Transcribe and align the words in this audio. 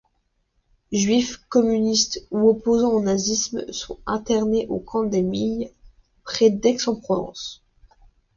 Juifs, 0.91 1.37
communistes 1.47 2.25
ou 2.31 2.49
opposants 2.49 2.91
au 2.93 3.03
nazisme 3.03 3.71
sont 3.71 3.99
internés 4.07 4.65
au 4.67 4.79
camp 4.79 5.03
des 5.03 5.21
Milles, 5.21 5.69
près 6.23 6.49
d'Aix-en-Provence. 6.49 7.63